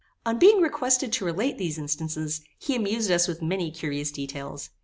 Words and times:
On 0.25 0.39
being 0.39 0.61
requested 0.61 1.13
to 1.13 1.25
relate 1.25 1.59
these 1.59 1.77
instances, 1.77 2.41
he 2.57 2.75
amused 2.75 3.11
us 3.11 3.27
with 3.27 3.43
many 3.43 3.69
curious 3.69 4.09
details. 4.09 4.71